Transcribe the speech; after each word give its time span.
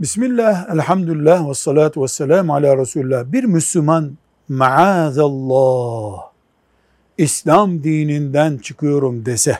Bismillah, 0.00 0.70
elhamdülillah 0.70 1.48
ve 1.48 1.54
salatu 1.54 2.02
ve 2.02 2.08
selamu 2.08 2.54
ala 2.54 2.78
Resulullah. 2.78 3.32
Bir 3.32 3.44
Müslüman 3.44 4.18
maazallah 4.48 6.30
İslam 7.18 7.84
dininden 7.84 8.58
çıkıyorum 8.58 9.26
dese 9.26 9.58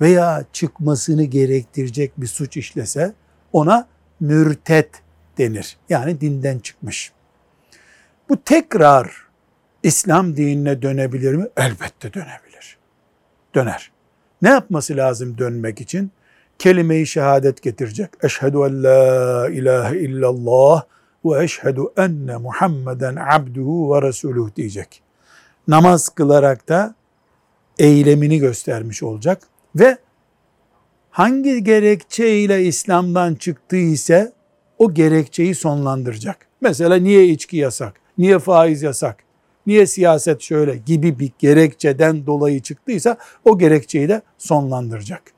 veya 0.00 0.44
çıkmasını 0.52 1.24
gerektirecek 1.24 2.20
bir 2.20 2.26
suç 2.26 2.56
işlese 2.56 3.14
ona 3.52 3.88
mürtet 4.20 4.90
denir. 5.38 5.76
Yani 5.88 6.20
dinden 6.20 6.58
çıkmış. 6.58 7.12
Bu 8.28 8.42
tekrar 8.42 9.26
İslam 9.82 10.36
dinine 10.36 10.82
dönebilir 10.82 11.34
mi? 11.34 11.46
Elbette 11.56 12.14
dönebilir. 12.14 12.78
Döner. 13.54 13.90
Ne 14.42 14.48
yapması 14.48 14.96
lazım 14.96 15.38
dönmek 15.38 15.80
için? 15.80 16.10
Kelime-i 16.58 17.06
şehadet 17.06 17.62
getirecek. 17.62 18.10
Eşhedü 18.22 18.56
en 18.56 18.82
la 18.82 19.48
ilahe 19.48 19.98
illallah 19.98 20.82
ve 21.24 21.44
eşhedü 21.44 21.82
enne 21.96 22.36
Muhammeden 22.36 23.16
abduhu 23.16 23.94
ve 23.94 24.02
resuluh 24.02 24.56
diyecek. 24.56 25.02
Namaz 25.68 26.08
kılarak 26.08 26.68
da 26.68 26.94
eylemini 27.78 28.38
göstermiş 28.38 29.02
olacak 29.02 29.42
ve 29.76 29.98
hangi 31.10 31.64
gerekçeyle 31.64 32.64
İslam'dan 32.64 33.34
çıktı 33.34 33.76
ise 33.76 34.32
o 34.78 34.94
gerekçeyi 34.94 35.54
sonlandıracak. 35.54 36.36
Mesela 36.60 36.96
niye 36.96 37.26
içki 37.26 37.56
yasak? 37.56 37.94
Niye 38.18 38.38
faiz 38.38 38.82
yasak? 38.82 39.16
Niye 39.66 39.86
siyaset 39.86 40.40
şöyle 40.40 40.76
gibi 40.76 41.18
bir 41.18 41.32
gerekçeden 41.38 42.26
dolayı 42.26 42.62
çıktıysa 42.62 43.16
o 43.44 43.58
gerekçeyi 43.58 44.08
de 44.08 44.22
sonlandıracak. 44.38 45.37